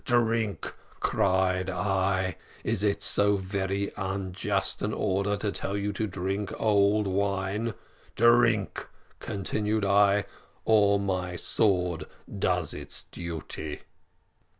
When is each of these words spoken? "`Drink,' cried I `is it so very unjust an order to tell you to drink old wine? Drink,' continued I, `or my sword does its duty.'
"`Drink,' 0.03 0.73
cried 0.99 1.69
I 1.69 2.35
`is 2.65 2.83
it 2.83 3.03
so 3.03 3.35
very 3.37 3.91
unjust 3.95 4.81
an 4.81 4.95
order 4.95 5.37
to 5.37 5.51
tell 5.51 5.77
you 5.77 5.93
to 5.93 6.07
drink 6.07 6.51
old 6.59 7.05
wine? 7.05 7.75
Drink,' 8.15 8.87
continued 9.19 9.85
I, 9.85 10.25
`or 10.65 10.99
my 10.99 11.35
sword 11.35 12.07
does 12.27 12.73
its 12.73 13.03
duty.' 13.11 13.81